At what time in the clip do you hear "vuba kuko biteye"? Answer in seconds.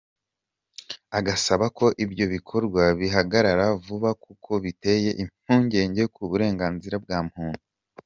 3.83-5.09